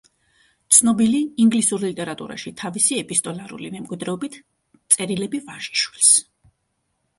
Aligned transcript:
ცნობილი 0.77 1.19
ინგლისურ 1.43 1.83
ლიტერატურაში 1.87 2.53
თავისი 2.63 2.99
ეპისტოლარული 3.03 3.71
მემკვიდრეობით 3.77 4.41
წერილები 4.97 5.45
ვაჟიშვილს. 5.53 6.13